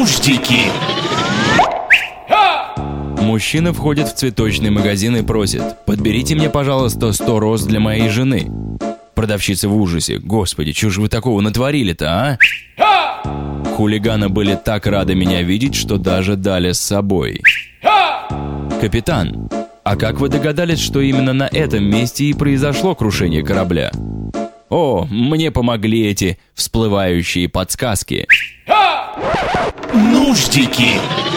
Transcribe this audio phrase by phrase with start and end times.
[0.00, 0.60] Нуждики.
[3.20, 8.50] Мужчина входит в цветочный магазин и просит «Подберите мне, пожалуйста, 100 роз для моей жены».
[9.14, 10.16] Продавщица в ужасе.
[10.18, 12.38] «Господи, чего же вы такого натворили-то,
[12.78, 17.42] а?» Хулиганы были так рады меня видеть, что даже дали с собой.
[18.80, 19.50] «Капитан,
[19.84, 23.90] а как вы догадались, что именно на этом месте и произошло крушение корабля?»
[24.70, 28.26] «О, мне помогли эти всплывающие подсказки».
[30.30, 31.29] Нуждики.